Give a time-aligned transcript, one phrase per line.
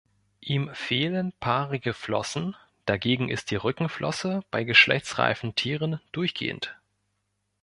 [0.39, 2.55] Ihm fehlen paarige Flossen,
[2.87, 6.75] dagegen ist die Rückenflosse bei geschlechtsreifen Tieren durchgehend.